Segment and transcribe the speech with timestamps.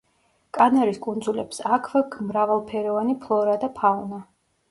[0.57, 1.93] კანარის კუნძულებს აქვ
[2.29, 4.23] მრავალფეროვანი ფლორა და ფაუნა.